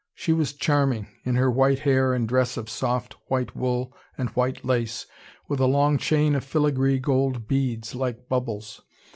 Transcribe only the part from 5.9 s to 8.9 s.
chain of filigree gold beads, like bubbles.